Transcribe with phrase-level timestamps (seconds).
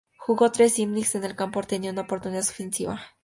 [0.17, 3.01] Jugó tres innings en el campo, teniendo una oportunidad en la ofensiva.